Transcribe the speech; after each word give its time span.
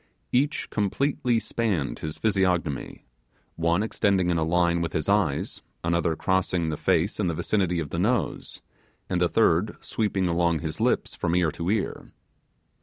Each 0.31 0.67
completely 0.71 1.37
spanned 1.37 1.99
his 1.99 2.17
physiognomy; 2.17 3.05
one 3.55 3.83
extending 3.83 4.31
in 4.31 4.39
a 4.39 4.43
line 4.43 4.81
with 4.81 4.93
his 4.93 5.07
eyes, 5.07 5.61
another 5.83 6.15
crossing 6.15 6.69
the 6.69 6.75
face 6.75 7.19
in 7.19 7.27
the 7.27 7.35
vicinity 7.35 7.77
of 7.77 7.91
the 7.91 7.99
nose, 7.99 8.63
and 9.11 9.21
the 9.21 9.29
third 9.29 9.77
sweeping 9.79 10.27
along 10.27 10.57
his 10.61 10.81
lips 10.81 11.13
from 11.13 11.35
ear 11.35 11.51
to 11.51 11.69
ear. 11.69 12.11